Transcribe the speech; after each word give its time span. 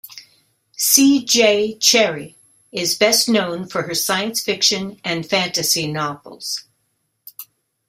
C. 0.77 1.23
J. 1.23 1.77
Cherryh 1.77 2.33
is 2.71 2.97
best 2.97 3.29
known 3.29 3.67
for 3.67 3.83
her 3.83 3.93
science 3.93 4.41
fiction 4.41 4.99
and 5.03 5.29
fantasy 5.29 5.85
novels. 5.85 6.63